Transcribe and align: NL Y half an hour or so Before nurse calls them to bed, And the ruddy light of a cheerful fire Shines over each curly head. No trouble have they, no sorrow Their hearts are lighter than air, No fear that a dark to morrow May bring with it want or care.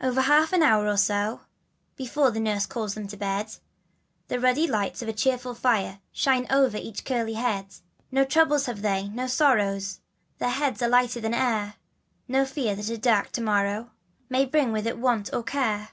NL 0.00 0.14
Y 0.14 0.22
half 0.22 0.52
an 0.52 0.62
hour 0.62 0.86
or 0.86 0.96
so 0.96 1.40
Before 1.96 2.30
nurse 2.30 2.66
calls 2.66 2.94
them 2.94 3.08
to 3.08 3.16
bed, 3.16 3.46
And 3.46 3.52
the 4.28 4.38
ruddy 4.38 4.68
light 4.68 5.02
of 5.02 5.08
a 5.08 5.12
cheerful 5.12 5.56
fire 5.56 5.98
Shines 6.12 6.46
over 6.50 6.76
each 6.76 7.04
curly 7.04 7.32
head. 7.32 7.66
No 8.12 8.24
trouble 8.24 8.60
have 8.60 8.82
they, 8.82 9.08
no 9.08 9.26
sorrow 9.26 9.80
Their 10.38 10.50
hearts 10.50 10.82
are 10.82 10.88
lighter 10.88 11.20
than 11.20 11.34
air, 11.34 11.74
No 12.28 12.46
fear 12.46 12.76
that 12.76 12.90
a 12.90 12.96
dark 12.96 13.32
to 13.32 13.40
morrow 13.40 13.90
May 14.28 14.44
bring 14.44 14.70
with 14.70 14.86
it 14.86 14.98
want 14.98 15.34
or 15.34 15.42
care. 15.42 15.88